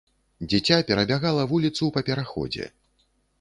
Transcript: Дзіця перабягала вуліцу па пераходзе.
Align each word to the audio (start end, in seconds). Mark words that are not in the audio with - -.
Дзіця 0.53 0.77
перабягала 0.87 1.43
вуліцу 1.51 1.91
па 1.99 2.03
пераходзе. 2.09 2.65